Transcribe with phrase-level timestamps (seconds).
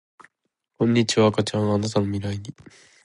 [0.79, 2.55] こんにちは赤ちゃんあなたの未来に